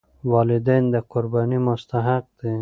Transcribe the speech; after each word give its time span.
والدین 0.31 0.83
د 0.93 0.95
قربانۍ 1.11 1.59
مستحق 1.67 2.25
دي. 2.39 2.53